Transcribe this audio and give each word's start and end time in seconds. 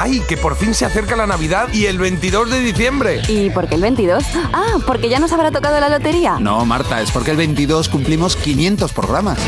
¡Ay, 0.00 0.20
que 0.28 0.36
por 0.36 0.54
fin 0.54 0.74
se 0.74 0.84
acerca 0.84 1.16
la 1.16 1.26
Navidad 1.26 1.72
y 1.72 1.86
el 1.86 1.98
22 1.98 2.50
de 2.50 2.60
diciembre! 2.60 3.20
¿Y 3.26 3.50
por 3.50 3.68
qué 3.68 3.74
el 3.74 3.80
22? 3.80 4.22
Ah, 4.52 4.76
porque 4.86 5.08
ya 5.08 5.18
nos 5.18 5.32
habrá 5.32 5.50
tocado 5.50 5.80
la 5.80 5.88
lotería. 5.88 6.38
No, 6.38 6.64
Marta, 6.64 7.02
es 7.02 7.10
porque 7.10 7.32
el 7.32 7.36
22 7.36 7.88
cumplimos 7.88 8.36
500 8.36 8.92
programas. 8.92 9.40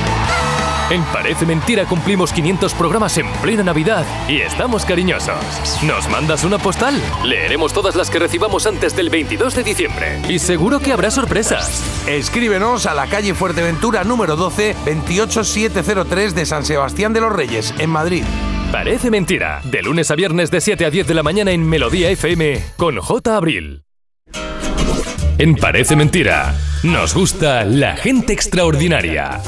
En 0.90 1.04
Parece 1.04 1.46
Mentira 1.46 1.84
cumplimos 1.84 2.32
500 2.32 2.74
programas 2.74 3.16
en 3.18 3.30
plena 3.34 3.62
Navidad 3.62 4.04
y 4.28 4.40
estamos 4.40 4.84
cariñosos. 4.84 5.36
¿Nos 5.84 6.08
mandas 6.08 6.42
una 6.42 6.58
postal? 6.58 7.00
Leeremos 7.22 7.72
todas 7.72 7.94
las 7.94 8.10
que 8.10 8.18
recibamos 8.18 8.66
antes 8.66 8.96
del 8.96 9.08
22 9.08 9.54
de 9.54 9.62
diciembre. 9.62 10.20
Y 10.28 10.40
seguro 10.40 10.80
que 10.80 10.92
habrá 10.92 11.12
sorpresas. 11.12 11.80
Escríbenos 12.08 12.86
a 12.86 12.94
la 12.94 13.06
calle 13.06 13.34
Fuerteventura 13.34 14.02
número 14.02 14.34
12, 14.34 14.74
28703 14.84 16.34
de 16.34 16.44
San 16.44 16.64
Sebastián 16.64 17.12
de 17.12 17.20
los 17.20 17.32
Reyes, 17.32 17.72
en 17.78 17.90
Madrid. 17.90 18.24
Parece 18.72 19.10
Mentira, 19.10 19.60
de 19.64 19.82
lunes 19.82 20.12
a 20.12 20.14
viernes 20.14 20.52
de 20.52 20.60
7 20.60 20.84
a 20.84 20.90
10 20.90 21.08
de 21.08 21.14
la 21.14 21.24
mañana 21.24 21.50
en 21.50 21.68
Melodía 21.68 22.08
FM 22.10 22.62
con 22.76 22.96
J. 22.98 23.36
Abril. 23.36 23.82
En 25.38 25.56
Parece 25.56 25.96
Mentira, 25.96 26.54
nos 26.84 27.12
gusta 27.12 27.64
la 27.64 27.96
gente 27.96 28.32
extraordinaria. 28.32 29.40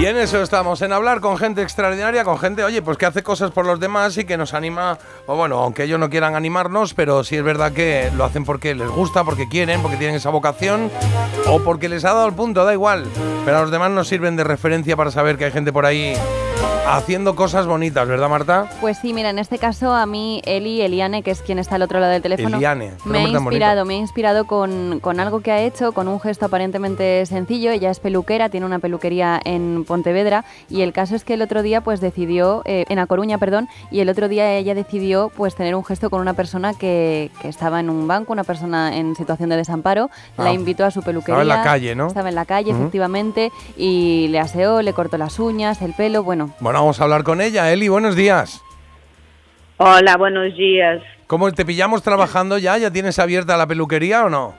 Y 0.00 0.06
en 0.06 0.16
eso 0.16 0.42
estamos, 0.42 0.80
en 0.80 0.94
hablar 0.94 1.20
con 1.20 1.36
gente 1.36 1.60
extraordinaria, 1.60 2.24
con 2.24 2.38
gente, 2.38 2.64
oye, 2.64 2.80
pues 2.80 2.96
que 2.96 3.04
hace 3.04 3.22
cosas 3.22 3.50
por 3.50 3.66
los 3.66 3.78
demás 3.78 4.16
y 4.16 4.24
que 4.24 4.38
nos 4.38 4.54
anima, 4.54 4.98
o 5.26 5.36
bueno, 5.36 5.58
aunque 5.58 5.84
ellos 5.84 6.00
no 6.00 6.08
quieran 6.08 6.34
animarnos, 6.34 6.94
pero 6.94 7.22
sí 7.22 7.36
es 7.36 7.44
verdad 7.44 7.72
que 7.72 8.10
lo 8.16 8.24
hacen 8.24 8.46
porque 8.46 8.74
les 8.74 8.88
gusta, 8.88 9.24
porque 9.24 9.46
quieren, 9.46 9.82
porque 9.82 9.98
tienen 9.98 10.16
esa 10.16 10.30
vocación, 10.30 10.90
o 11.46 11.60
porque 11.60 11.90
les 11.90 12.04
ha 12.06 12.14
dado 12.14 12.26
el 12.26 12.34
punto, 12.34 12.64
da 12.64 12.72
igual. 12.72 13.04
Pero 13.44 13.58
a 13.58 13.60
los 13.60 13.70
demás 13.70 13.90
nos 13.90 14.08
sirven 14.08 14.36
de 14.36 14.44
referencia 14.44 14.96
para 14.96 15.10
saber 15.10 15.36
que 15.36 15.44
hay 15.44 15.52
gente 15.52 15.72
por 15.72 15.84
ahí 15.84 16.14
haciendo 16.86 17.34
cosas 17.34 17.66
bonitas, 17.66 18.06
¿verdad, 18.06 18.28
Marta? 18.28 18.68
Pues 18.80 18.98
sí, 18.98 19.12
mira, 19.14 19.30
en 19.30 19.38
este 19.38 19.58
caso 19.58 19.92
a 19.92 20.06
mí, 20.06 20.42
Eli, 20.44 20.82
Eliane, 20.82 21.22
que 21.22 21.30
es 21.30 21.40
quien 21.42 21.58
está 21.58 21.76
al 21.76 21.82
otro 21.82 21.98
lado 22.00 22.12
del 22.12 22.22
teléfono, 22.22 22.56
Eliane, 22.56 22.92
me 23.04 23.18
ha 23.20 23.28
inspirado, 23.28 23.84
me 23.84 23.94
ha 23.94 23.98
inspirado 23.98 24.46
con, 24.46 25.00
con 25.00 25.18
algo 25.20 25.40
que 25.40 25.50
ha 25.50 25.60
hecho, 25.60 25.92
con 25.92 26.08
un 26.08 26.20
gesto 26.20 26.46
aparentemente 26.46 27.24
sencillo. 27.26 27.70
Ella 27.70 27.90
es 27.90 28.00
peluquera, 28.00 28.48
tiene 28.48 28.66
una 28.66 28.78
peluquería 28.78 29.40
en 29.44 29.84
Pontevedra 29.86 30.44
y 30.68 30.82
el 30.82 30.92
caso 30.92 31.16
es 31.16 31.24
que 31.24 31.34
el 31.34 31.42
otro 31.42 31.62
día 31.62 31.80
pues 31.80 32.00
decidió, 32.00 32.62
eh, 32.64 32.84
en 32.88 32.98
A 32.98 33.06
Coruña, 33.06 33.38
perdón, 33.38 33.68
y 33.90 34.00
el 34.00 34.08
otro 34.08 34.28
día 34.28 34.52
ella 34.52 34.74
decidió 34.74 35.30
pues 35.36 35.54
tener 35.54 35.74
un 35.74 35.84
gesto 35.84 36.10
con 36.10 36.20
una 36.20 36.34
persona 36.34 36.74
que, 36.74 37.30
que 37.40 37.48
estaba 37.48 37.80
en 37.80 37.88
un 37.90 38.06
banco, 38.06 38.32
una 38.32 38.44
persona 38.44 38.96
en 38.96 39.16
situación 39.16 39.48
de 39.48 39.56
desamparo, 39.56 40.10
Ah, 40.36 40.44
la 40.44 40.52
invitó 40.52 40.84
a 40.84 40.90
su 40.90 41.02
peluquería. 41.02 41.40
estaba 41.40 41.42
en 41.42 41.48
la 41.48 41.62
calle, 41.62 41.94
¿no? 41.94 42.06
Estaba 42.08 42.28
en 42.28 42.34
la 42.34 42.44
calle, 42.44 42.70
efectivamente, 42.72 43.52
y 43.76 44.28
le 44.28 44.38
aseó, 44.40 44.82
le 44.82 44.92
cortó 44.92 45.16
las 45.18 45.38
uñas, 45.38 45.80
el 45.82 45.92
pelo, 45.94 46.22
bueno, 46.22 46.50
Bueno, 46.60 46.73
vamos 46.80 47.00
a 47.00 47.04
hablar 47.04 47.22
con 47.24 47.40
ella. 47.40 47.72
Eli, 47.72 47.88
buenos 47.88 48.16
días. 48.16 48.62
Hola, 49.76 50.16
buenos 50.16 50.54
días. 50.56 51.02
¿Cómo 51.26 51.50
te 51.52 51.64
pillamos 51.64 52.02
trabajando 52.02 52.58
ya? 52.58 52.76
¿Ya 52.78 52.90
tienes 52.90 53.18
abierta 53.18 53.56
la 53.56 53.66
peluquería 53.66 54.24
o 54.24 54.28
no? 54.30 54.54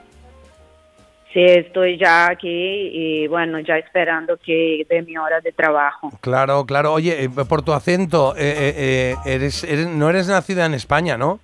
Sí, 1.33 1.41
estoy 1.43 1.97
ya 1.97 2.27
aquí 2.29 2.47
y 2.93 3.27
bueno, 3.27 3.59
ya 3.59 3.75
esperando 3.77 4.37
que 4.37 4.85
dé 4.89 5.01
mi 5.01 5.17
hora 5.17 5.41
de 5.41 5.51
trabajo. 5.51 6.09
Claro, 6.21 6.65
claro. 6.65 6.93
Oye, 6.93 7.25
eh, 7.25 7.29
por 7.29 7.61
tu 7.61 7.73
acento, 7.73 8.33
eh, 8.37 8.39
eh, 8.39 8.73
eh, 8.77 9.15
eres, 9.25 9.63
eres- 9.65 9.87
no 9.87 10.09
eres 10.09 10.27
nacida 10.29 10.65
en 10.65 10.73
España, 10.73 11.17
¿no? 11.17 11.39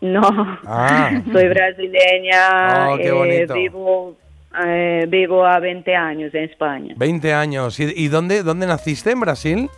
No, 0.00 0.22
Ah. 0.66 1.10
soy 1.32 1.48
brasileña, 1.48 2.92
Oh, 2.92 2.96
qué 2.96 3.08
eh, 3.08 3.46
vivo, 3.54 4.16
eh, 4.66 5.06
vivo 5.08 5.44
a 5.44 5.58
20 5.58 5.94
años 5.94 6.34
en 6.34 6.44
España. 6.44 6.94
20 6.96 7.34
años. 7.34 7.78
¿Y, 7.80 7.92
y 7.96 8.08
dónde, 8.08 8.42
dónde 8.42 8.66
naciste? 8.66 9.10
¿En 9.10 9.20
Brasil? 9.20 9.70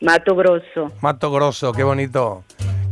Mato 0.00 0.34
Grosso. 0.34 0.90
Mato 1.00 1.30
Grosso, 1.30 1.72
qué 1.72 1.82
bonito. 1.82 2.44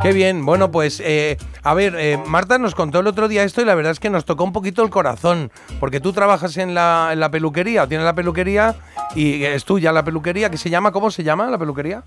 Qué 0.02 0.12
bien. 0.12 0.44
Bueno, 0.46 0.70
pues, 0.70 1.00
eh, 1.00 1.36
a 1.64 1.74
ver, 1.74 1.94
eh, 1.98 2.18
Marta 2.26 2.58
nos 2.58 2.74
contó 2.74 3.00
el 3.00 3.06
otro 3.08 3.26
día 3.26 3.42
esto 3.42 3.60
y 3.60 3.64
la 3.64 3.74
verdad 3.74 3.92
es 3.92 3.98
que 3.98 4.10
nos 4.10 4.24
tocó 4.24 4.44
un 4.44 4.52
poquito 4.52 4.84
el 4.84 4.90
corazón. 4.90 5.50
Porque 5.80 6.00
tú 6.00 6.12
trabajas 6.12 6.56
en 6.56 6.74
la, 6.74 7.10
en 7.12 7.18
la 7.18 7.30
peluquería, 7.30 7.82
o 7.82 7.88
tienes 7.88 8.04
la 8.04 8.14
peluquería 8.14 8.76
y 9.16 9.42
es 9.44 9.64
tuya 9.64 9.90
la 9.90 10.04
peluquería, 10.04 10.50
que 10.50 10.56
se 10.56 10.70
llama, 10.70 10.92
¿cómo 10.92 11.10
se 11.10 11.24
llama 11.24 11.50
la 11.50 11.58
peluquería? 11.58 12.04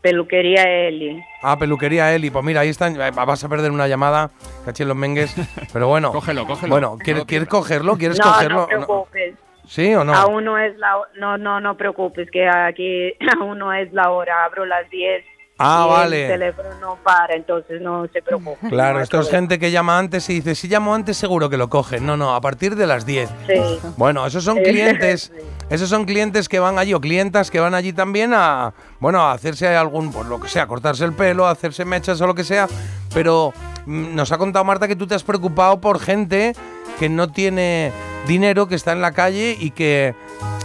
Peluquería 0.00 0.62
Eli. 0.88 1.22
Ah, 1.42 1.58
peluquería 1.58 2.14
Eli. 2.14 2.30
Pues 2.30 2.44
mira, 2.44 2.60
ahí 2.60 2.68
están. 2.70 2.98
eh, 3.00 3.10
Vas 3.10 3.44
a 3.44 3.48
perder 3.48 3.70
una 3.70 3.86
llamada, 3.86 4.30
caché 4.64 4.84
los 4.84 4.96
mengues. 4.96 5.34
Pero 5.72 5.88
bueno. 5.88 6.10
Cógelo, 6.12 6.46
cógelo. 6.46 6.70
Bueno, 6.72 6.96
¿quieres, 7.02 7.22
No, 7.22 7.26
¿quieres 7.26 7.48
cogerlo? 7.48 7.96
¿Quieres 7.96 8.18
No, 8.18 8.24
cogerlo? 8.24 8.60
no 8.60 8.66
preocupes. 8.66 9.34
¿Sí 9.66 9.94
o 9.94 10.02
no? 10.04 10.14
Aún 10.14 10.44
no 10.46 10.58
es 10.58 10.76
la 10.78 10.96
no 11.18 11.38
no 11.38 11.60
no 11.60 11.76
preocupes 11.76 12.28
que 12.30 12.48
aquí 12.48 13.12
aún 13.40 13.58
no 13.58 13.72
es 13.72 13.92
la 13.92 14.10
hora, 14.10 14.44
abro 14.44 14.64
las 14.66 14.88
10. 14.90 15.24
Ah, 15.62 15.84
y 15.86 15.90
vale. 15.90 16.22
El 16.22 16.40
teléfono 16.40 16.68
no 16.80 16.96
para, 17.02 17.34
entonces 17.34 17.82
no 17.82 18.06
se 18.10 18.22
preocupe. 18.22 18.68
Claro, 18.70 18.96
no 18.96 19.04
esto 19.04 19.20
es 19.20 19.28
gente 19.28 19.58
que 19.58 19.70
llama 19.70 19.98
antes 19.98 20.30
y 20.30 20.34
dice, 20.36 20.54
si 20.54 20.68
llamo 20.68 20.94
antes 20.94 21.18
seguro 21.18 21.50
que 21.50 21.58
lo 21.58 21.68
cogen. 21.68 22.06
No, 22.06 22.16
no, 22.16 22.34
a 22.34 22.40
partir 22.40 22.76
de 22.76 22.86
las 22.86 23.04
10. 23.04 23.28
Sí. 23.46 23.54
Bueno, 23.98 24.26
esos 24.26 24.42
son 24.42 24.56
clientes, 24.56 25.30
esos 25.70 25.90
son 25.90 26.06
clientes 26.06 26.48
que 26.48 26.60
van 26.60 26.78
allí 26.78 26.94
o 26.94 27.00
clientas 27.00 27.50
que 27.50 27.60
van 27.60 27.74
allí 27.74 27.92
también 27.92 28.32
a, 28.32 28.72
bueno, 29.00 29.20
a 29.20 29.32
hacerse 29.32 29.68
algún, 29.68 30.10
pues 30.12 30.26
lo 30.26 30.40
que 30.40 30.48
sea, 30.48 30.66
cortarse 30.66 31.04
el 31.04 31.12
pelo, 31.12 31.46
a 31.46 31.50
hacerse 31.50 31.84
mechas 31.84 32.18
o 32.22 32.26
lo 32.26 32.34
que 32.34 32.44
sea. 32.44 32.66
Pero 33.12 33.52
mm, 33.84 34.14
nos 34.14 34.32
ha 34.32 34.38
contado 34.38 34.64
Marta 34.64 34.88
que 34.88 34.96
tú 34.96 35.06
te 35.06 35.14
has 35.14 35.24
preocupado 35.24 35.78
por 35.78 36.00
gente 36.00 36.54
que 36.98 37.10
no 37.10 37.30
tiene 37.30 37.92
dinero, 38.26 38.66
que 38.66 38.76
está 38.76 38.92
en 38.92 39.02
la 39.02 39.12
calle 39.12 39.58
y 39.60 39.72
que, 39.72 40.14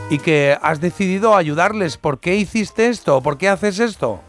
y 0.09 0.19
que 0.19 0.57
has 0.61 0.79
decidido 0.79 1.35
ayudarles. 1.35 1.97
¿Por 1.97 2.19
qué 2.19 2.35
hiciste 2.35 2.87
esto? 2.87 3.21
¿Por 3.21 3.37
qué 3.37 3.49
haces 3.49 3.79
esto? 3.79 4.21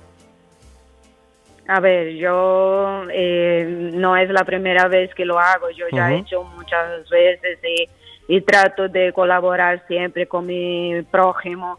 A 1.68 1.80
ver, 1.80 2.14
yo 2.14 3.04
eh, 3.10 3.90
no 3.94 4.16
es 4.16 4.30
la 4.30 4.44
primera 4.44 4.86
vez 4.86 5.12
que 5.14 5.24
lo 5.24 5.38
hago, 5.38 5.68
yo 5.70 5.86
ya 5.90 6.12
he 6.12 6.18
hecho 6.18 6.44
muchas 6.44 7.08
veces 7.10 7.58
y, 7.64 7.88
y 8.36 8.40
trato 8.40 8.88
de 8.88 9.12
colaborar 9.12 9.84
siempre 9.88 10.28
con 10.28 10.46
mi 10.46 11.02
prójimo, 11.10 11.78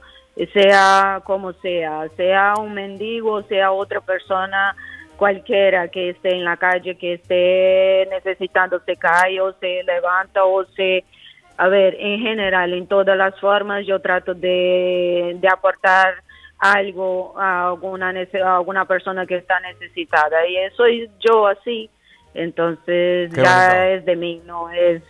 sea 0.53 1.22
como 1.24 1.53
sea, 1.53 2.08
sea 2.18 2.56
un 2.59 2.74
mendigo, 2.74 3.44
sea 3.44 3.72
otra 3.72 4.02
persona 4.02 4.76
cualquiera 5.18 5.88
que 5.90 6.12
esté 6.12 6.36
en 6.36 6.44
la 6.44 6.58
calle, 6.58 6.96
que 6.96 7.14
esté 7.14 8.08
necesitando 8.09 8.80
se 8.86 8.96
cae 8.96 9.42
o 9.42 9.52
se 9.53 9.84
levanta 9.84 10.46
o 10.46 10.64
se... 10.66 11.03
A 11.58 11.70
ver, 11.70 11.97
en 12.00 12.20
general, 12.20 12.72
en 12.74 12.86
todas 12.86 13.18
las 13.18 13.38
formas 13.40 13.84
yo 13.88 14.00
trato 14.00 14.36
de, 14.36 15.36
de 15.40 15.47
aportar 15.47 16.14
algo 16.59 17.38
a 17.40 17.68
alguna, 17.69 18.12
nece- 18.12 18.41
a 18.44 18.57
alguna 18.57 18.85
persona 18.85 19.25
que 19.25 19.35
está 19.38 19.59
necesitada. 19.59 20.47
Y 20.47 20.57
eso 20.57 20.78
soy 20.78 21.09
yo 21.19 21.47
así. 21.47 21.90
Entonces 22.34 23.31
Qué 23.34 23.41
ya 23.41 23.68
bonito. 23.68 23.84
es 23.95 24.06
de 24.06 24.16
mí, 24.16 24.41
no 24.45 24.69
es, 24.69 25.01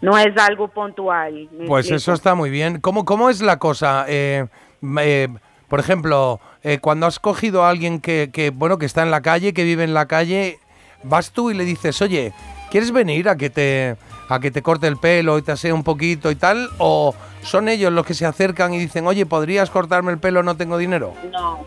no 0.00 0.18
es 0.18 0.36
algo 0.38 0.68
puntual. 0.68 1.48
¿me 1.52 1.66
Pues 1.66 1.86
explico? 1.86 1.96
eso 1.96 2.12
está 2.14 2.34
muy 2.34 2.50
bien. 2.50 2.80
¿Cómo, 2.80 3.04
cómo 3.04 3.30
es 3.30 3.40
la 3.42 3.58
cosa? 3.58 4.06
Eh, 4.08 4.46
eh, 5.00 5.28
por 5.68 5.80
ejemplo, 5.80 6.40
eh, 6.62 6.78
cuando 6.80 7.06
has 7.06 7.18
cogido 7.18 7.64
a 7.64 7.70
alguien 7.70 8.00
que, 8.00 8.30
que, 8.32 8.50
bueno, 8.50 8.78
que 8.78 8.86
está 8.86 9.02
en 9.02 9.10
la 9.10 9.20
calle, 9.22 9.52
que 9.52 9.64
vive 9.64 9.84
en 9.84 9.92
la 9.94 10.06
calle, 10.06 10.58
vas 11.02 11.30
tú 11.32 11.50
y 11.50 11.54
le 11.54 11.64
dices, 11.64 12.00
oye, 12.00 12.32
¿quieres 12.70 12.90
venir 12.92 13.28
a 13.28 13.36
que 13.36 13.50
te 13.50 13.96
a 14.28 14.40
que 14.40 14.50
te 14.50 14.62
corte 14.62 14.86
el 14.86 14.96
pelo 14.96 15.38
y 15.38 15.42
te 15.42 15.52
asee 15.52 15.72
un 15.72 15.84
poquito 15.84 16.30
y 16.30 16.36
tal? 16.36 16.68
¿O 16.78 17.14
son 17.42 17.68
ellos 17.68 17.92
los 17.92 18.06
que 18.06 18.14
se 18.14 18.26
acercan 18.26 18.74
y 18.74 18.78
dicen, 18.78 19.06
oye, 19.06 19.26
¿podrías 19.26 19.70
cortarme 19.70 20.12
el 20.12 20.18
pelo? 20.18 20.42
No 20.42 20.56
tengo 20.56 20.78
dinero. 20.78 21.14
No, 21.32 21.64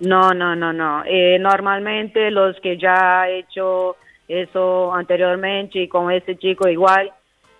no, 0.00 0.34
no, 0.34 0.56
no, 0.56 0.72
no. 0.72 1.02
Eh, 1.06 1.38
normalmente 1.38 2.30
los 2.30 2.58
que 2.60 2.78
ya 2.78 3.28
he 3.28 3.40
hecho 3.40 3.96
eso 4.28 4.94
anteriormente 4.94 5.80
y 5.80 5.88
con 5.88 6.10
ese 6.10 6.36
chico 6.36 6.68
igual, 6.68 7.12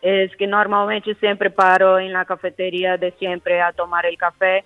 es 0.02 0.34
que 0.36 0.46
normalmente 0.46 1.14
siempre 1.16 1.50
paro 1.50 1.98
en 1.98 2.12
la 2.12 2.24
cafetería 2.24 2.96
de 2.96 3.10
siempre 3.12 3.60
a 3.60 3.72
tomar 3.72 4.06
el 4.06 4.16
café 4.16 4.64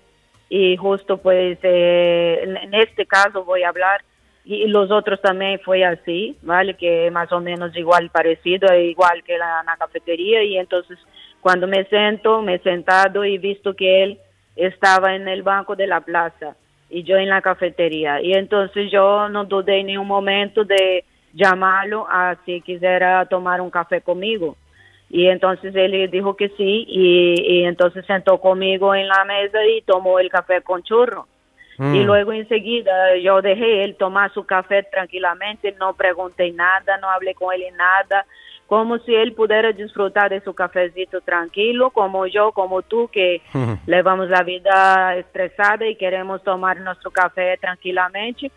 y 0.49 0.77
justo 0.77 1.17
pues 1.17 1.57
eh, 1.63 2.41
en, 2.43 2.73
este 2.73 3.05
caso 3.05 3.43
voy 3.43 3.63
a 3.63 3.69
hablar 3.69 4.03
y 4.45 4.67
los 4.67 4.91
otros 4.91 5.19
también 5.21 5.59
fue 5.65 5.83
así, 5.83 6.37
¿vale? 6.43 6.75
Que 6.75 7.09
más 7.09 7.31
o 7.31 7.39
menos 7.39 7.75
igual 7.75 8.11
parecido, 8.11 8.71
igual 8.75 9.23
que 9.23 9.39
la, 9.39 9.63
la 9.65 9.75
cafetería 9.75 10.43
y 10.43 10.57
entonces 10.57 10.99
cuando 11.41 11.67
me 11.67 11.83
siento, 11.85 12.41
me 12.43 12.55
he 12.55 12.59
sentado 12.59 13.25
y 13.25 13.39
visto 13.39 13.75
que 13.75 14.03
él 14.03 14.19
estaba 14.55 15.15
en 15.15 15.27
el 15.27 15.41
banco 15.41 15.75
de 15.75 15.87
la 15.87 16.01
plaza 16.01 16.55
y 16.89 17.03
yo 17.03 17.17
en 17.17 17.29
la 17.29 17.41
cafetería. 17.41 18.21
Y 18.21 18.33
entonces 18.33 18.91
yo 18.91 19.29
no 19.29 19.45
dudé 19.45 19.79
en 19.79 19.87
ningún 19.87 20.07
momento 20.07 20.63
de 20.63 21.03
llamarlo 21.33 22.07
a 22.09 22.35
si 22.45 22.61
quisiera 22.61 23.25
tomar 23.25 23.61
un 23.61 23.69
café 23.69 24.01
conmigo. 24.01 24.57
Y 25.09 25.27
entonces 25.27 25.75
él 25.75 26.09
dijo 26.09 26.35
que 26.35 26.49
sí 26.49 26.85
y 26.87 27.63
entonces 27.63 28.05
sentó 28.05 28.39
conmigo 28.39 28.95
en 28.95 29.07
la 29.07 29.23
mesa 29.25 29.63
y 29.65 29.81
tomó 29.81 30.19
el 30.19 30.29
café 30.29 30.61
con 30.61 30.83
churro. 30.83 31.27
Mm. 31.77 31.95
Y 31.95 32.03
luego 32.03 32.31
enseguida 32.31 33.17
yo 33.17 33.41
dejé 33.41 33.83
él 33.83 33.95
tomar 33.95 34.33
su 34.33 34.45
café 34.45 34.83
tranquilamente, 34.83 35.75
no 35.79 35.93
pregunté 35.93 36.51
nada, 36.51 36.97
no 36.97 37.09
hablé 37.09 37.35
con 37.35 37.53
él 37.53 37.63
en 37.63 37.77
nada, 37.77 38.25
como 38.67 38.97
si 38.99 39.13
él 39.13 39.33
pudiera 39.33 39.71
disfrutar 39.71 40.29
de 40.29 40.41
su 40.41 40.53
cafecito 40.53 41.21
tranquilo, 41.21 41.91
como 41.91 42.25
yo, 42.25 42.51
como 42.51 42.81
tú, 42.81 43.09
que 43.11 43.41
llevamos 43.87 44.29
la 44.29 44.43
vida 44.43 45.15
estresada 45.17 45.87
y 45.87 45.95
queremos 45.95 46.43
tomar 46.43 46.79
nuestro 46.79 47.11
café 47.11 47.57
tranquilamente. 47.57 48.51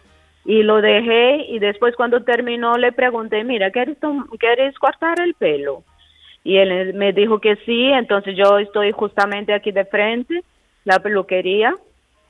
Y 0.45 0.63
lo 0.63 0.81
dejé 0.81 1.45
y 1.49 1.59
después 1.59 1.95
cuando 1.95 2.23
terminó 2.23 2.79
le 2.79 2.93
pregunté, 2.93 3.45
mira, 3.45 3.71
¿quieres, 3.71 3.99
¿quieres 4.39 4.79
cortar 4.79 5.21
el 5.21 5.35
pelo? 5.35 5.83
Y 6.43 6.57
él 6.57 6.95
me 6.95 7.13
dijo 7.13 7.41
que 7.41 7.57
sí, 7.67 7.91
entonces 7.91 8.35
yo 8.35 8.59
estoy 8.59 8.93
justamente 8.93 9.53
aquí 9.53 9.73
de 9.73 9.85
frente, 9.85 10.43
la 10.85 11.01
peluquería. 11.01 11.77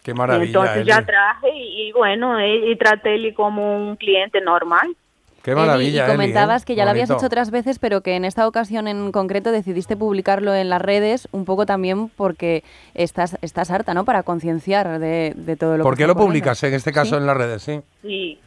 Qué 0.03 0.15
maravilla. 0.15 0.47
Entonces 0.47 0.87
ya 0.87 1.05
traje 1.05 1.51
y, 1.55 1.93
bueno, 1.93 2.41
y, 2.45 2.73
y 2.73 2.77
traté 2.77 3.35
como 3.35 3.77
un 3.77 3.97
cliente 3.97 4.41
normal. 4.41 4.95
Qué 5.43 5.55
maravilla. 5.55 6.05
y 6.07 6.11
comentabas 6.11 6.63
¿eh? 6.63 6.67
que 6.67 6.75
ya 6.75 6.85
lo 6.85 6.91
habías 6.91 7.11
hecho 7.11 7.25
otras 7.25 7.51
veces, 7.51 7.79
pero 7.79 8.01
que 8.03 8.17
en 8.17 8.25
esta 8.25 8.47
ocasión 8.47 8.89
en 8.89 9.13
concreto 9.13 9.53
decidiste 9.53 9.97
publicarlo 9.97 10.55
en 10.55 10.69
las 10.69 10.83
redes, 10.83 11.29
un 11.33 11.45
poco 11.45 11.65
también 11.65 12.09
porque 12.11 12.65
estás, 12.95 13.39
estás 13.41 13.71
harta, 13.71 13.95
¿no? 13.95 14.05
Para 14.05 14.25
concienciar 14.25 14.99
de, 14.99 15.57
todo 15.59 15.79
lo 15.79 15.85
¿Por 15.85 15.97
que 15.97 16.03
qué 16.03 16.07
lo 16.07 16.17
publicas 16.17 16.63
en 16.65 16.75
este 16.75 16.93
caso 16.93 17.17
en 17.17 17.27
las 17.27 17.37
redes? 17.37 17.63
Sí. 17.63 17.81
Sí, 18.03 18.39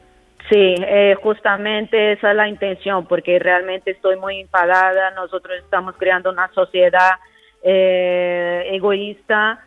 sí 0.49 0.75
eh, 0.77 1.15
justamente 1.23 2.13
esa 2.13 2.31
es 2.31 2.35
la 2.35 2.47
intención, 2.47 3.07
porque 3.07 3.39
realmente 3.39 3.91
estoy 3.91 4.17
muy 4.17 4.41
enfadada. 4.41 5.11
Nosotros 5.11 5.57
estamos 5.63 5.95
creando 5.97 6.29
una 6.29 6.49
sociedad 6.53 7.13
eh, 7.63 8.69
egoísta, 8.73 9.59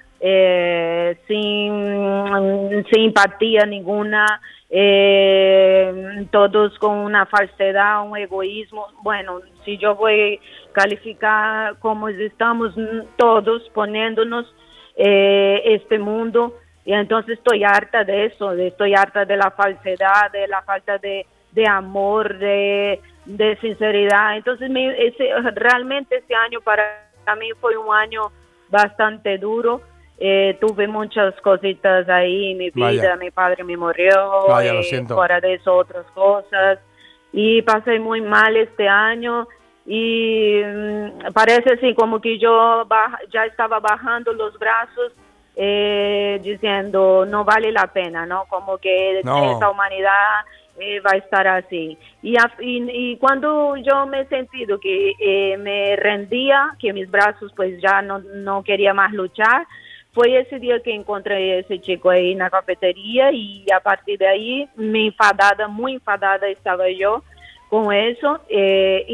sin, 1.28 2.84
sin 2.90 3.04
empatía 3.04 3.66
ninguna 3.66 4.40
eh, 4.70 6.26
todos 6.30 6.76
con 6.78 6.96
una 6.98 7.26
falsedad, 7.26 8.04
un 8.04 8.16
egoísmo. 8.16 8.88
Bueno, 9.02 9.40
si 9.64 9.76
yo 9.76 9.94
voy 9.94 10.34
a 10.34 10.72
calificar 10.72 11.78
como 11.78 12.08
estamos 12.08 12.74
todos 13.16 13.62
poniéndonos 13.74 14.52
eh, 14.96 15.62
este 15.64 15.98
mundo, 15.98 16.54
y 16.86 16.92
entonces 16.92 17.38
estoy 17.38 17.64
harta 17.64 18.02
de 18.04 18.26
eso, 18.26 18.52
estoy 18.52 18.94
harta 18.94 19.24
de 19.24 19.36
la 19.36 19.50
falsedad, 19.50 20.32
de 20.32 20.48
la 20.48 20.62
falta 20.62 20.98
de, 20.98 21.26
de 21.52 21.68
amor, 21.68 22.36
de, 22.38 23.00
de 23.26 23.56
sinceridad. 23.58 24.36
Entonces, 24.36 24.70
ese, 24.98 25.30
realmente 25.54 26.16
este 26.16 26.34
año 26.34 26.60
para 26.62 26.84
mí 27.38 27.50
fue 27.60 27.76
un 27.76 27.94
año 27.94 28.32
bastante 28.70 29.38
duro 29.38 29.82
eh, 30.18 30.56
tuve 30.60 30.86
muchas 30.86 31.34
cositas 31.40 32.08
ahí 32.08 32.54
mi 32.54 32.70
vida, 32.70 33.16
mi 33.16 33.30
padre 33.30 33.64
me 33.64 33.76
murió, 33.76 34.46
Vaya, 34.48 34.72
eh, 34.74 35.04
fuera 35.08 35.40
de 35.40 35.54
eso 35.54 35.74
otras 35.74 36.06
cosas 36.14 36.78
y 37.32 37.62
pasé 37.62 37.98
muy 37.98 38.20
mal 38.20 38.56
este 38.56 38.88
año 38.88 39.48
y 39.84 40.60
mm, 40.64 41.32
parece 41.32 41.74
así 41.74 41.94
como 41.94 42.20
que 42.20 42.38
yo 42.38 42.86
ya 43.32 43.44
estaba 43.46 43.80
bajando 43.80 44.32
los 44.32 44.56
brazos 44.56 45.12
eh, 45.56 46.40
diciendo 46.42 47.26
no 47.26 47.44
vale 47.44 47.72
la 47.72 47.88
pena, 47.88 48.24
¿no? 48.24 48.44
Como 48.48 48.78
que 48.78 49.18
esta 49.18 49.70
humanidad 49.70 50.44
eh, 50.78 51.00
va 51.00 51.10
a 51.12 51.16
estar 51.16 51.46
así. 51.48 51.98
Y, 52.22 52.36
y, 52.60 53.16
cuando 53.18 53.76
yo 53.76 54.06
me 54.06 54.22
he 54.22 54.26
sentido 54.26 54.78
que 54.78 55.56
me 55.58 55.96
rendía, 55.96 56.76
que 56.78 56.92
mis 56.92 57.10
brazos 57.10 57.52
pues 57.54 57.80
ya 57.82 58.00
no, 58.00 58.20
no 58.20 58.62
quería 58.62 58.94
más 58.94 59.12
luchar, 59.12 59.66
fue 60.14 60.38
ese 60.38 60.60
día 60.60 60.80
que 60.80 60.94
encontré 60.94 61.58
ese 61.58 61.80
chico 61.80 62.08
ahí 62.08 62.32
en 62.32 62.38
la 62.38 62.48
cafetería 62.48 63.32
y 63.32 63.66
a 63.74 63.80
partir 63.80 64.18
de 64.18 64.28
ahí, 64.28 64.68
me 64.76 65.06
enfadada, 65.06 65.66
muy 65.66 65.94
enfadada 65.94 66.48
estaba 66.48 66.88
yo 66.88 67.22
con 67.68 67.92
eso 67.92 68.40
eh, 68.48 69.04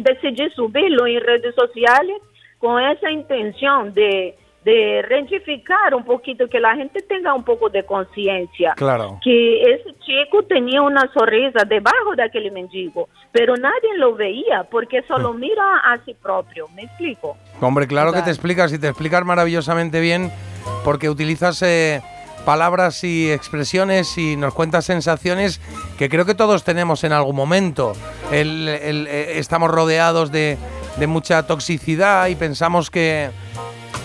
decidí 0.00 0.50
subirlo 0.50 1.06
en 1.06 1.20
redes 1.20 1.54
sociales 1.54 2.16
con 2.58 2.82
esa 2.82 3.10
intención 3.10 3.92
de 3.92 4.34
de 4.64 5.02
rectificar 5.02 5.94
un 5.94 6.04
poquito, 6.04 6.48
que 6.48 6.58
la 6.58 6.74
gente 6.74 7.00
tenga 7.02 7.34
un 7.34 7.44
poco 7.44 7.68
de 7.68 7.84
conciencia. 7.84 8.72
Claro. 8.76 9.18
Que 9.22 9.62
ese 9.62 9.94
chico 10.00 10.42
tenía 10.44 10.80
una 10.80 11.10
sonrisa 11.12 11.64
debajo 11.64 12.14
de 12.16 12.24
aquel 12.24 12.50
mendigo, 12.50 13.08
pero 13.30 13.56
nadie 13.56 13.96
lo 13.96 14.14
veía 14.14 14.64
porque 14.70 15.02
solo 15.02 15.34
mm. 15.34 15.40
mira 15.40 15.78
a 15.84 15.98
sí 16.04 16.14
propio. 16.14 16.66
¿Me 16.74 16.82
explico? 16.82 17.36
Hombre, 17.60 17.86
claro 17.86 18.12
que 18.12 18.22
te 18.22 18.30
explicas 18.30 18.72
y 18.72 18.78
te 18.78 18.88
explicas 18.88 19.24
maravillosamente 19.24 20.00
bien 20.00 20.30
porque 20.82 21.10
utilizas 21.10 21.60
eh, 21.62 22.00
palabras 22.46 23.04
y 23.04 23.30
expresiones 23.30 24.16
y 24.16 24.36
nos 24.36 24.54
cuentas 24.54 24.86
sensaciones 24.86 25.60
que 25.98 26.08
creo 26.08 26.24
que 26.24 26.34
todos 26.34 26.64
tenemos 26.64 27.04
en 27.04 27.12
algún 27.12 27.36
momento. 27.36 27.92
Eh, 28.32 29.34
estamos 29.36 29.70
rodeados 29.70 30.32
de, 30.32 30.56
de 30.96 31.06
mucha 31.06 31.46
toxicidad 31.46 32.28
y 32.28 32.34
pensamos 32.34 32.90
que 32.90 33.30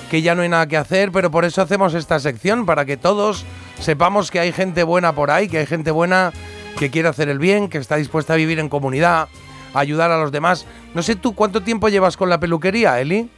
que 0.10 0.22
ya 0.22 0.36
no 0.36 0.42
hay 0.42 0.50
nada 0.50 0.68
que 0.68 0.78
hacer, 0.78 1.12
pero 1.12 1.32
por 1.32 1.46
eso 1.46 1.62
hacemos 1.62 1.94
esta 1.94 2.20
sección, 2.20 2.66
para 2.66 2.86
que 2.86 2.98
todos 2.98 3.46
sepamos 3.80 4.32
que 4.32 4.40
hay 4.40 4.52
gente 4.52 4.84
buena 4.84 5.14
por 5.14 5.32
ahí, 5.32 5.48
que 5.48 5.60
hay 5.60 5.66
gente 5.66 5.92
buena 5.92 6.34
que 6.78 6.90
quiere 6.90 7.10
hacer 7.10 7.30
el 7.30 7.40
bien, 7.40 7.70
que 7.70 7.78
está 7.78 7.96
dispuesta 7.96 8.34
a 8.34 8.38
vivir 8.38 8.60
en 8.60 8.70
comunidad, 8.70 9.28
a 9.74 9.80
ayudar 9.80 10.12
a 10.12 10.20
los 10.20 10.32
demás. 10.32 10.66
No 10.94 11.04
sé 11.04 11.16
tú, 11.16 11.36
¿cuánto 11.36 11.62
tiempo 11.62 11.90
llevas 11.90 12.18
con 12.18 12.30
la 12.30 12.40
peluquería, 12.40 13.00
Eli? 13.00 13.30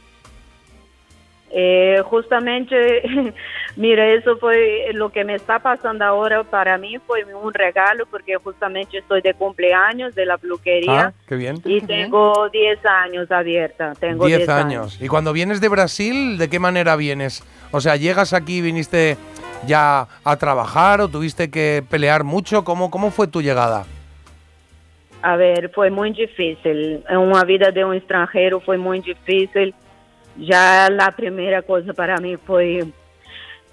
Eh, 1.54 2.02
justamente, 2.06 3.02
mira, 3.76 4.08
eso 4.08 4.38
fue 4.38 4.90
lo 4.94 5.10
que 5.10 5.22
me 5.24 5.34
está 5.34 5.58
pasando 5.58 6.04
ahora. 6.04 6.42
Para 6.44 6.78
mí 6.78 6.98
fue 7.06 7.24
un 7.24 7.52
regalo 7.52 8.06
porque 8.06 8.36
justamente 8.36 8.98
estoy 8.98 9.20
de 9.20 9.34
cumpleaños 9.34 10.14
de 10.14 10.24
la 10.24 10.38
peluquería. 10.38 11.06
Ah, 11.06 11.12
qué 11.28 11.36
bien. 11.36 11.60
Y 11.64 11.82
tengo 11.82 12.48
10 12.48 12.86
años 12.86 13.30
abierta. 13.30 13.92
Tengo 14.00 14.26
10 14.26 14.48
años. 14.48 14.98
Y 15.00 15.08
cuando 15.08 15.32
vienes 15.32 15.60
de 15.60 15.68
Brasil, 15.68 16.38
¿de 16.38 16.48
qué 16.48 16.58
manera 16.58 16.96
vienes? 16.96 17.44
O 17.70 17.80
sea, 17.80 17.96
¿llegas 17.96 18.32
aquí, 18.32 18.62
viniste 18.62 19.18
ya 19.66 20.08
a 20.24 20.36
trabajar 20.36 21.02
o 21.02 21.08
tuviste 21.08 21.50
que 21.50 21.84
pelear 21.88 22.24
mucho? 22.24 22.64
¿Cómo, 22.64 22.90
cómo 22.90 23.10
fue 23.10 23.26
tu 23.26 23.42
llegada? 23.42 23.84
A 25.20 25.36
ver, 25.36 25.70
fue 25.72 25.90
muy 25.90 26.12
difícil. 26.12 27.04
En 27.08 27.18
una 27.18 27.44
vida 27.44 27.70
de 27.70 27.84
un 27.84 27.94
extranjero 27.94 28.58
fue 28.60 28.76
muy 28.78 29.00
difícil 29.00 29.74
ya 30.36 30.88
la 30.90 31.10
primera 31.12 31.62
cosa 31.62 31.92
para 31.92 32.16
mí 32.18 32.36
fue 32.36 32.84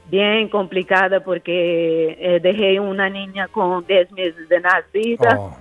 bien 0.09 0.49
complicada 0.49 1.19
porque 1.19 2.17
eh, 2.19 2.39
dejé 2.41 2.79
una 2.79 3.09
niña 3.09 3.47
con 3.47 3.85
10 3.85 4.11
meses 4.11 4.49
de 4.49 4.59
nacida 4.59 5.37
oh. 5.39 5.57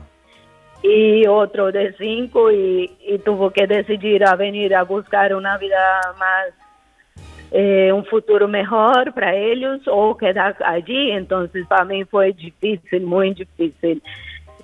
y 0.82 1.26
otro 1.26 1.70
de 1.70 1.94
5 1.96 2.50
y, 2.52 2.96
y, 3.06 3.18
tuvo 3.18 3.50
que 3.50 3.66
decidir 3.66 4.24
a 4.24 4.36
venir 4.36 4.74
a 4.74 4.84
buscar 4.84 5.34
una 5.34 5.58
vida 5.58 6.00
más, 6.18 6.46
eh, 7.50 7.92
un 7.92 8.04
futuro 8.06 8.48
mejor 8.48 9.12
para 9.12 9.34
ellos 9.34 9.80
o 9.86 10.16
quedar 10.16 10.56
allí. 10.64 11.10
Entonces 11.10 11.66
para 11.66 11.84
mí 11.84 12.04
fue 12.04 12.32
difícil, 12.32 13.02
muy 13.02 13.34
difícil. 13.34 14.02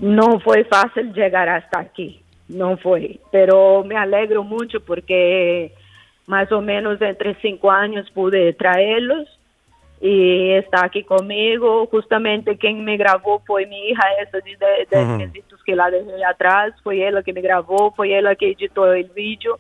No 0.00 0.40
fue 0.40 0.64
fácil 0.64 1.12
llegar 1.12 1.48
hasta 1.48 1.78
aquí, 1.78 2.20
no 2.48 2.76
fue, 2.78 3.20
pero 3.30 3.84
me 3.84 3.96
alegro 3.96 4.42
mucho 4.42 4.80
porque 4.80 5.72
más 6.26 6.50
o 6.52 6.60
menos 6.60 7.00
entre 7.02 7.34
cinco 7.40 7.70
años 7.70 8.10
pude 8.10 8.52
traerlos 8.54 9.28
y 10.00 10.50
está 10.52 10.84
aquí 10.84 11.02
conmigo. 11.02 11.86
Justamente 11.86 12.56
quien 12.56 12.84
me 12.84 12.96
grabó 12.96 13.42
fue 13.46 13.66
mi 13.66 13.88
hija, 13.88 14.02
esa 14.22 14.38
de 14.38 15.30
10 15.32 15.44
que 15.64 15.74
la 15.74 15.90
dejé 15.90 16.22
atrás, 16.24 16.74
fue 16.82 17.08
ella 17.08 17.22
que 17.22 17.32
me 17.32 17.40
grabó, 17.40 17.90
fue 17.92 18.18
ella 18.18 18.34
que 18.34 18.50
editó 18.50 18.92
el 18.92 19.08
vídeo. 19.14 19.58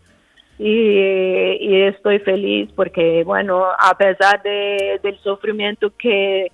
Y, 0.58 1.82
estoy 1.82 2.18
feliz 2.20 2.70
porque, 2.76 3.24
bueno, 3.24 3.64
a 3.66 3.96
pesar 3.96 4.40
de, 4.42 5.00
del 5.02 5.18
sufrimiento 5.18 5.90
que, 5.98 6.52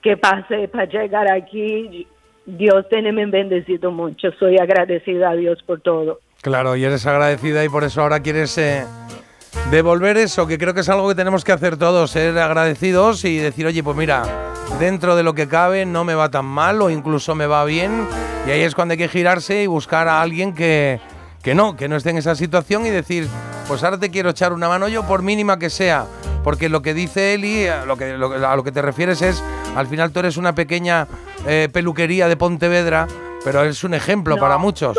que 0.00 0.16
pasé 0.16 0.68
para 0.68 0.86
llegar 0.86 1.30
aquí, 1.30 2.06
Dios 2.46 2.88
tiene 2.88 3.12
me 3.12 3.26
bendecido 3.26 3.90
mucho. 3.90 4.30
Soy 4.38 4.58
agradecida 4.58 5.30
a 5.30 5.36
Dios 5.36 5.62
por 5.64 5.80
todo. 5.80 6.20
Claro, 6.40 6.76
y 6.76 6.84
eres 6.84 7.04
agradecida 7.04 7.64
y 7.64 7.68
por 7.68 7.84
eso 7.84 8.00
ahora 8.00 8.22
quieres... 8.22 8.56
Eh 8.58 8.84
devolver 9.70 10.16
eso, 10.16 10.46
que 10.46 10.58
creo 10.58 10.74
que 10.74 10.80
es 10.80 10.88
algo 10.88 11.08
que 11.08 11.14
tenemos 11.14 11.44
que 11.44 11.52
hacer 11.52 11.76
todos, 11.76 12.10
ser 12.10 12.38
agradecidos 12.38 13.24
y 13.24 13.36
decir, 13.38 13.66
oye, 13.66 13.82
pues 13.82 13.96
mira, 13.96 14.22
dentro 14.78 15.16
de 15.16 15.22
lo 15.22 15.34
que 15.34 15.48
cabe 15.48 15.86
no 15.86 16.04
me 16.04 16.14
va 16.14 16.30
tan 16.30 16.46
mal 16.46 16.80
o 16.82 16.90
incluso 16.90 17.34
me 17.34 17.46
va 17.46 17.64
bien. 17.64 18.06
Y 18.46 18.50
ahí 18.50 18.62
es 18.62 18.74
cuando 18.74 18.92
hay 18.92 18.98
que 18.98 19.08
girarse 19.08 19.62
y 19.62 19.66
buscar 19.66 20.08
a 20.08 20.20
alguien 20.20 20.54
que, 20.54 21.00
que 21.42 21.54
no, 21.54 21.76
que 21.76 21.88
no 21.88 21.96
esté 21.96 22.10
en 22.10 22.18
esa 22.18 22.34
situación 22.34 22.86
y 22.86 22.90
decir, 22.90 23.28
pues 23.66 23.82
ahora 23.82 23.98
te 23.98 24.10
quiero 24.10 24.30
echar 24.30 24.52
una 24.52 24.68
mano 24.68 24.88
yo 24.88 25.06
por 25.06 25.22
mínima 25.22 25.58
que 25.58 25.70
sea. 25.70 26.06
Porque 26.44 26.68
lo 26.68 26.80
que 26.80 26.94
dice 26.94 27.34
Eli, 27.34 27.66
lo 27.86 27.96
que, 27.96 28.12
a 28.12 28.56
lo 28.56 28.64
que 28.64 28.72
te 28.72 28.80
refieres 28.80 29.20
es, 29.22 29.42
al 29.76 29.86
final 29.86 30.12
tú 30.12 30.20
eres 30.20 30.36
una 30.36 30.54
pequeña 30.54 31.06
eh, 31.46 31.68
peluquería 31.70 32.28
de 32.28 32.36
Pontevedra, 32.36 33.06
pero 33.44 33.64
es 33.64 33.84
un 33.84 33.92
ejemplo 33.94 34.36
para 34.38 34.56
muchos. 34.56 34.96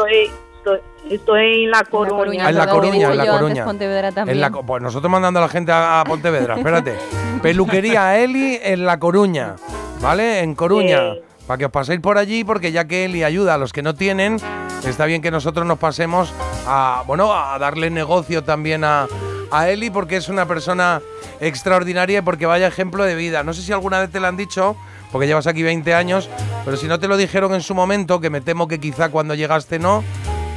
Estoy 1.09 1.63
en 1.63 1.71
La 1.71 1.83
Coruña. 1.83 2.49
en 2.49 2.55
La 2.55 2.67
Coruña, 2.67 3.11
en 3.11 3.17
La 3.17 3.27
Coruña. 3.27 3.65
Pontevedra 3.65 4.11
también. 4.11 4.51
pues 4.65 4.81
nosotros 4.83 5.11
mandando 5.11 5.39
a 5.39 5.43
la 5.43 5.49
gente 5.49 5.71
a, 5.73 6.03
Pontevedra, 6.07 6.55
espérate. 6.57 6.95
Peluquería 7.41 8.19
Eli 8.19 8.59
en 8.61 8.85
La 8.85 8.99
Coruña, 8.99 9.55
¿vale? 10.01 10.41
En 10.41 10.55
Coruña. 10.55 11.15
Para 11.47 11.57
que 11.57 11.65
os 11.65 11.71
paséis 11.71 11.99
por 11.99 12.19
allí, 12.19 12.43
porque 12.43 12.71
ya 12.71 12.85
que 12.85 13.05
Eli 13.05 13.23
ayuda 13.23 13.55
a 13.55 13.57
los 13.57 13.73
que 13.73 13.81
no 13.81 13.95
tienen, 13.95 14.38
está 14.85 15.05
bien 15.05 15.21
que 15.21 15.31
nosotros 15.31 15.65
nos 15.65 15.79
pasemos 15.79 16.31
a, 16.67 17.03
bueno, 17.07 17.33
a 17.33 17.57
darle 17.57 17.89
negocio 17.89 18.43
también 18.43 18.83
a, 18.83 19.07
a 19.51 19.69
Eli 19.69 19.89
porque 19.89 20.17
es 20.17 20.29
una 20.29 20.45
persona 20.45 21.01
extraordinaria 21.39 22.19
y 22.19 22.21
porque 22.21 22.45
vaya 22.45 22.67
ejemplo 22.67 23.03
de 23.03 23.15
vida. 23.15 23.43
No 23.43 23.53
sé 23.53 23.61
si 23.61 23.71
alguna 23.71 23.99
vez 23.99 24.11
te 24.11 24.19
lo 24.19 24.27
han 24.27 24.38
dicho, 24.38 24.75
porque 25.11 25.27
llevas 25.27 25.47
aquí 25.47 25.63
20 25.63 25.93
años, 25.93 26.29
pero 26.65 26.77
si 26.77 26.88
no 26.88 26.99
te 26.99 27.07
lo 27.07 27.17
dijeron 27.17 27.53
en 27.53 27.61
su 27.61 27.73
momento, 27.73 28.19
que 28.19 28.29
me 28.29 28.41
temo 28.41 28.67
que 28.67 28.79
quizá 28.79 29.09
cuando 29.09 29.33
llegaste 29.33 29.79
no, 29.79 30.03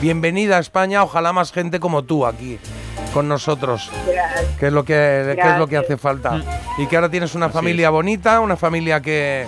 bienvenida 0.01 0.57
a 0.57 0.61
España, 0.61 1.03
ojalá 1.03 1.33
más 1.33 1.53
gente 1.53 1.81
como 1.81 2.03
tú 2.03 2.27
aquí 2.27 2.59
con 3.13 3.29
nosotros, 3.29 3.91
que 4.59 4.69
es 4.69 4.73
lo 4.73 4.85
que, 4.85 5.37
que 5.41 5.49
es 5.53 5.59
lo 5.59 5.67
que 5.67 5.77
hace 5.77 5.97
falta. 5.97 6.41
Y 6.79 6.87
que 6.87 6.97
ahora 6.97 7.11
tienes 7.11 7.35
una 7.35 7.51
familia 7.51 7.91
bonita, 7.91 8.41
una 8.41 8.57
familia 8.57 9.01
que, 9.01 9.47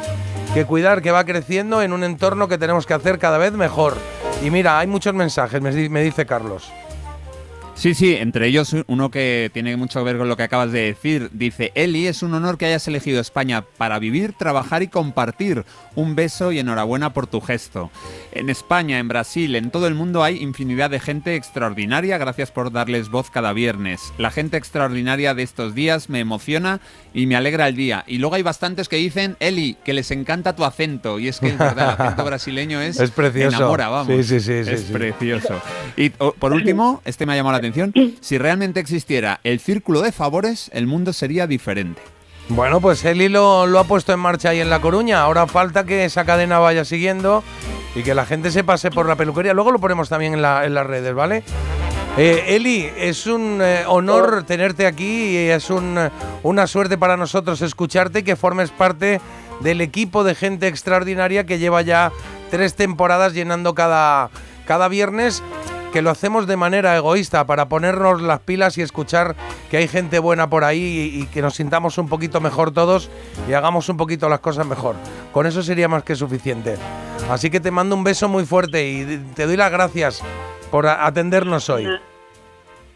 que 0.53 0.65
cuidar, 0.67 1.01
que 1.01 1.11
va 1.11 1.25
creciendo 1.25 1.81
en 1.81 1.93
un 1.93 2.05
entorno 2.05 2.47
que 2.47 2.59
tenemos 2.59 2.87
que 2.87 2.95
hacer 2.95 3.19
cada 3.19 3.39
vez 3.39 3.53
mejor. 3.53 3.97
Y 4.43 4.51
mira, 4.51 4.79
hay 4.79 4.87
muchos 4.87 5.15
mensajes, 5.15 5.61
me 5.63 6.03
dice 6.03 6.27
Carlos. 6.27 6.71
Sí, 7.75 7.93
sí, 7.93 8.15
entre 8.15 8.47
ellos 8.47 8.75
uno 8.87 9.11
que 9.11 9.51
tiene 9.53 9.77
mucho 9.77 9.99
que 9.99 10.05
ver 10.05 10.17
con 10.17 10.29
lo 10.29 10.37
que 10.37 10.45
acabas 10.45 10.71
de 10.71 10.83
decir. 10.83 11.29
Dice, 11.33 11.73
Eli, 11.75 12.07
es 12.07 12.23
un 12.23 12.33
honor 12.33 12.57
que 12.57 12.67
hayas 12.67 12.87
elegido 12.87 13.21
España 13.21 13.65
para 13.77 13.99
vivir, 13.99 14.33
trabajar 14.33 14.83
y 14.83 14.89
compartir. 14.89 15.65
Un 15.97 16.15
beso 16.15 16.51
y 16.53 16.59
enhorabuena 16.61 17.13
por 17.13 17.27
tu 17.27 17.41
gesto. 17.41 17.91
En 18.33 18.49
España, 18.49 18.99
en 18.99 19.09
Brasil, 19.09 19.55
en 19.57 19.71
todo 19.71 19.87
el 19.87 19.95
mundo 19.95 20.23
hay 20.23 20.41
infinidad 20.41 20.89
de 20.89 21.01
gente 21.01 21.35
extraordinaria. 21.35 22.17
Gracias 22.17 22.51
por 22.53 22.73
darles 22.73 23.11
voz 23.11 23.31
cada 23.31 23.53
viernes. 23.53 24.13
La 24.19 24.31
gente 24.31 24.57
extraordinaria 24.57 25.35
de 25.35 25.43
estos 25.43 25.75
días 25.75 26.09
me 26.09 26.21
emociona 26.21 26.81
y 27.13 27.27
me 27.27 27.37
alegra 27.37 27.69
el 27.69 27.77
día. 27.77 28.05
Y 28.07 28.19
luego 28.19 28.37
hay 28.37 28.43
bastantes 28.43 28.89
que 28.89 28.97
dicen, 28.97 29.37
Eli, 29.41 29.77
que 29.85 29.93
les 29.95 30.11
encanta 30.11 30.57
tu 30.57 30.65
acento. 30.65 31.19
Y 31.19 31.29
es 31.29 31.39
que 31.41 31.49
es 31.49 31.59
verdad, 31.59 31.97
el 31.99 32.03
acento 32.07 32.25
brasileño 32.25 32.81
es... 32.81 32.99
Es 32.99 33.11
precioso. 33.11 33.57
Enamora, 33.57 33.89
vamos. 33.89 34.15
Sí, 34.15 34.23
sí, 34.23 34.41
sí, 34.41 34.65
sí, 34.65 34.71
Es 34.71 34.81
sí. 34.83 34.93
precioso. 34.93 35.61
Y 35.97 36.13
o, 36.19 36.33
por 36.33 36.53
último, 36.55 37.03
este 37.05 37.27
me 37.27 37.35
ha 37.35 37.37
llamado 37.37 37.53
la 37.53 37.59
atención, 37.69 37.93
si 38.21 38.39
realmente 38.39 38.81
existiera 38.81 39.41
el 39.45 39.61
círculo 39.61 40.01
de 40.03 40.13
favores, 40.13 40.71
el 40.73 40.87
mundo 40.87 41.13
sería 41.13 41.47
diferente. 41.47 42.01
Bueno, 42.49 42.81
pues 42.81 43.05
Eli 43.05 43.29
lo, 43.31 43.67
lo 43.67 43.79
ha 43.79 43.85
puesto 43.85 44.13
en 44.13 44.21
marcha 44.21 44.51
ahí 44.51 44.61
en 44.61 44.69
La 44.69 44.81
Coruña. 44.81 45.23
Ahora 45.23 45.47
falta 45.47 45.85
que 45.85 46.05
esa 46.05 46.25
cadena 46.27 46.59
vaya 46.59 46.85
siguiendo 46.85 47.43
y 47.95 48.03
que 48.03 48.15
la 48.15 48.27
gente 48.27 48.51
se 48.51 48.63
pase 48.65 48.91
por 48.91 49.07
la 49.09 49.17
peluquería. 49.17 49.55
Luego 49.55 49.73
lo 49.73 49.79
ponemos 49.79 50.09
también 50.11 50.35
en, 50.35 50.43
la- 50.43 50.67
en 50.67 50.75
las 50.75 50.87
redes, 50.87 51.15
¿vale? 51.15 51.43
Eh, 52.19 52.45
Eli, 52.55 52.89
es 52.99 53.27
un 53.27 53.61
eh, 53.63 53.85
honor 53.89 54.45
tenerte 54.45 54.87
aquí 54.87 55.31
y 55.31 55.37
es 55.49 55.71
un, 55.71 55.99
una 56.43 56.67
suerte 56.67 56.97
para 56.99 57.17
nosotros 57.17 57.61
escucharte 57.63 58.21
y 58.21 58.23
que 58.23 58.37
formes 58.37 58.71
parte 58.71 59.21
del 59.61 59.81
equipo 59.81 60.23
de 60.23 60.35
gente 60.35 60.69
extraordinaria 60.69 61.45
que 61.47 61.59
lleva 61.59 61.81
ya 61.83 62.13
tres 62.51 62.75
temporadas 62.75 63.33
llenando 63.33 63.75
cada, 63.75 64.31
cada 64.67 64.87
viernes 64.89 65.43
que 65.95 66.03
lo 66.03 66.11
hacemos 66.11 66.49
de 66.49 66.57
manera 66.57 66.97
egoísta 66.97 67.47
para 67.47 67.69
ponernos 67.69 68.21
las 68.21 68.41
pilas 68.41 68.77
y 68.79 68.83
escuchar 68.83 69.37
que 69.71 69.77
hay 69.77 69.87
gente 69.87 70.19
buena 70.19 70.51
por 70.51 70.65
ahí 70.65 71.13
y, 71.15 71.23
y 71.23 71.27
que 71.27 71.41
nos 71.41 71.55
sintamos 71.55 71.99
un 71.99 72.09
poquito 72.09 72.41
mejor 72.41 72.75
todos 72.75 73.09
y 73.49 73.53
hagamos 73.53 73.89
un 73.89 73.97
poquito 73.97 74.29
las 74.29 74.41
cosas 74.41 74.67
mejor. 74.67 74.97
Con 75.31 75.47
eso 75.47 75.63
sería 75.63 75.87
más 75.87 76.03
que 76.03 76.17
suficiente. 76.17 76.75
Así 77.31 77.49
que 77.49 77.61
te 77.61 77.71
mando 77.71 77.95
un 77.95 78.03
beso 78.03 78.29
muy 78.29 78.45
fuerte 78.45 78.85
y 78.85 79.23
te 79.37 79.47
doy 79.47 79.57
las 79.57 79.71
gracias 79.71 80.21
por 80.73 80.89
atendernos 80.89 81.71
hoy. 81.71 81.87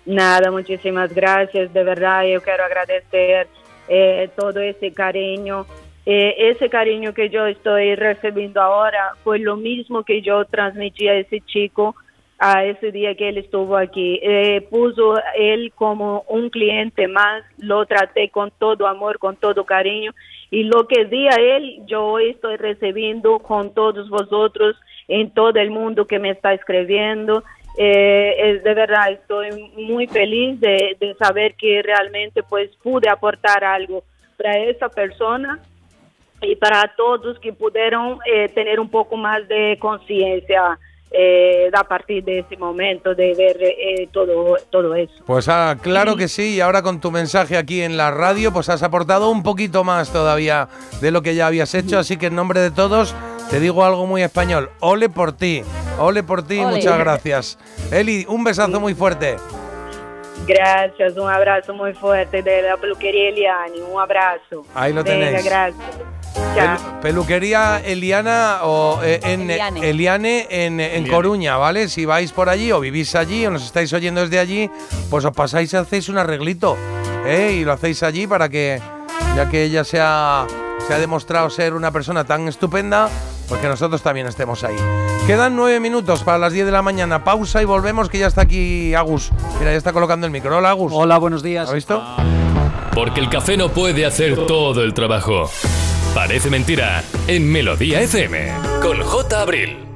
Nada, 0.04 0.50
muchísimas 0.50 1.14
gracias. 1.14 1.72
De 1.72 1.84
verdad, 1.84 2.24
yo 2.24 2.42
quiero 2.42 2.64
agradecer 2.64 3.46
eh, 3.86 4.28
todo 4.36 4.58
ese 4.58 4.92
cariño. 4.92 5.66
Eh, 6.04 6.50
ese 6.50 6.68
cariño 6.68 7.14
que 7.14 7.30
yo 7.30 7.46
estoy 7.46 7.94
recibiendo 7.94 8.60
ahora 8.60 9.12
fue 9.22 9.38
lo 9.38 9.54
mismo 9.54 10.02
que 10.02 10.20
yo 10.20 10.44
transmití 10.46 11.06
a 11.06 11.14
ese 11.14 11.40
chico 11.42 11.94
a 12.38 12.64
ese 12.64 12.92
día 12.92 13.16
que 13.16 13.28
él 13.28 13.38
estuvo 13.38 13.76
aquí. 13.76 14.20
Eh, 14.22 14.66
puso 14.70 15.16
él 15.36 15.72
como 15.74 16.24
un 16.28 16.50
cliente 16.50 17.08
más, 17.08 17.44
lo 17.58 17.84
traté 17.86 18.30
con 18.30 18.52
todo 18.58 18.86
amor, 18.86 19.18
con 19.18 19.36
todo 19.36 19.64
cariño 19.64 20.12
y 20.50 20.62
lo 20.64 20.86
que 20.86 21.04
di 21.04 21.26
a 21.28 21.34
él 21.34 21.82
yo 21.86 22.06
hoy 22.06 22.30
estoy 22.30 22.56
recibiendo 22.56 23.38
con 23.40 23.74
todos 23.74 24.08
vosotros 24.08 24.76
en 25.08 25.30
todo 25.30 25.58
el 25.58 25.70
mundo 25.70 26.06
que 26.06 26.18
me 26.18 26.30
está 26.30 26.54
escribiendo. 26.54 27.42
Eh, 27.76 28.34
es 28.38 28.64
de 28.64 28.74
verdad 28.74 29.12
estoy 29.12 29.50
muy 29.76 30.06
feliz 30.06 30.58
de, 30.60 30.96
saber 31.18 31.54
que 31.54 31.82
realmente 31.82 32.42
pues 32.42 32.70
pude 32.82 33.08
aportar 33.08 33.62
algo 33.62 34.04
para 34.36 34.58
esa 34.58 34.88
persona 34.88 35.60
y 36.40 36.56
para 36.56 36.94
todos 36.96 37.38
que 37.40 37.52
pudieron 37.52 38.18
eh, 38.26 38.48
tener 38.48 38.80
un 38.80 38.88
poco 38.88 39.16
más 39.16 39.46
de 39.48 39.76
conciencia 39.80 40.78
eh, 41.10 41.70
a 41.72 41.84
partir 41.84 42.22
de 42.24 42.40
ese 42.40 42.56
momento 42.56 43.14
de 43.14 43.34
ver 43.34 43.56
eh, 43.62 44.08
todo 44.12 44.56
todo 44.70 44.94
eso. 44.94 45.12
Pues 45.26 45.48
ah, 45.48 45.76
claro 45.80 46.16
que 46.16 46.28
sí, 46.28 46.56
y 46.56 46.60
ahora 46.60 46.82
con 46.82 47.00
tu 47.00 47.10
mensaje 47.10 47.56
aquí 47.56 47.82
en 47.82 47.96
la 47.96 48.10
radio, 48.10 48.52
pues 48.52 48.68
has 48.68 48.82
aportado 48.82 49.30
un 49.30 49.42
poquito 49.42 49.84
más 49.84 50.12
todavía 50.12 50.68
de 51.00 51.10
lo 51.10 51.22
que 51.22 51.34
ya 51.34 51.46
habías 51.46 51.74
hecho, 51.74 51.98
así 51.98 52.16
que 52.16 52.26
en 52.26 52.34
nombre 52.36 52.60
de 52.60 52.70
todos 52.70 53.14
te 53.50 53.60
digo 53.60 53.84
algo 53.84 54.06
muy 54.06 54.22
español, 54.22 54.70
ole 54.80 55.08
por 55.08 55.32
ti, 55.32 55.62
ole 55.98 56.22
por 56.22 56.46
ti, 56.46 56.58
Ole. 56.60 56.76
muchas 56.76 56.98
gracias. 57.04 57.58
Eli, 57.90 58.26
un 58.28 58.44
besazo 58.44 58.78
muy 58.80 58.94
fuerte. 58.94 59.36
Gracias, 60.46 61.16
un 61.16 61.28
abrazo 61.28 61.74
muy 61.74 61.92
fuerte 61.94 62.42
de 62.42 62.62
la 62.62 62.76
peluquería 62.76 63.28
Eliani, 63.30 63.80
un 63.80 64.00
abrazo. 64.00 64.64
Ahí 64.74 64.92
lo 64.92 65.02
Venga, 65.02 65.26
tenéis. 65.26 65.44
gracias. 65.44 66.17
Peluquería 67.02 67.80
Eliana 67.84 68.58
o 68.62 69.00
eh, 69.02 69.20
en 69.22 69.50
Eliane. 69.50 69.88
Eliane 69.88 70.46
en, 70.50 70.80
en 70.80 71.06
Coruña, 71.06 71.56
¿vale? 71.56 71.88
Si 71.88 72.04
vais 72.04 72.32
por 72.32 72.48
allí 72.48 72.72
o 72.72 72.80
vivís 72.80 73.14
allí 73.14 73.46
o 73.46 73.50
nos 73.50 73.64
estáis 73.64 73.92
oyendo 73.92 74.20
desde 74.20 74.38
allí, 74.38 74.70
pues 75.08 75.24
os 75.24 75.32
pasáis 75.32 75.72
y 75.72 75.76
hacéis 75.76 76.08
un 76.08 76.18
arreglito, 76.18 76.76
¿eh? 77.24 77.56
Y 77.60 77.64
lo 77.64 77.72
hacéis 77.72 78.02
allí 78.02 78.26
para 78.26 78.48
que, 78.48 78.80
ya 79.36 79.48
que 79.48 79.62
ella 79.64 79.84
se 79.84 80.00
ha, 80.00 80.46
se 80.86 80.94
ha 80.94 80.98
demostrado 80.98 81.48
ser 81.50 81.74
una 81.74 81.92
persona 81.92 82.24
tan 82.24 82.48
estupenda, 82.48 83.08
pues 83.48 83.60
que 83.60 83.68
nosotros 83.68 84.02
también 84.02 84.26
estemos 84.26 84.64
ahí. 84.64 84.76
Quedan 85.26 85.54
nueve 85.54 85.78
minutos 85.78 86.24
para 86.24 86.38
las 86.38 86.52
10 86.52 86.66
de 86.66 86.72
la 86.72 86.82
mañana. 86.82 87.22
Pausa 87.22 87.62
y 87.62 87.64
volvemos, 87.64 88.08
que 88.08 88.18
ya 88.18 88.26
está 88.26 88.42
aquí 88.42 88.94
Agus. 88.94 89.30
Mira, 89.58 89.70
ya 89.72 89.78
está 89.78 89.92
colocando 89.92 90.26
el 90.26 90.32
micro. 90.32 90.56
Hola, 90.56 90.70
Agus. 90.70 90.92
Hola, 90.94 91.18
buenos 91.18 91.42
días. 91.42 91.68
¿Has 91.68 91.74
visto? 91.74 92.02
Porque 92.94 93.20
el 93.20 93.28
café 93.28 93.56
no 93.56 93.68
puede 93.68 94.04
hacer 94.04 94.46
todo 94.46 94.82
el 94.82 94.92
trabajo. 94.94 95.50
Parece 96.18 96.50
mentira 96.50 97.04
en 97.28 97.48
Melodía 97.48 98.00
FM 98.00 98.48
con 98.82 99.00
J. 99.00 99.40
Abril. 99.40 99.87